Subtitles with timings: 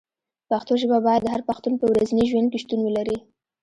[0.49, 3.17] پښتو ژبه باید د هر پښتون په ورځني ژوند کې شتون ولري.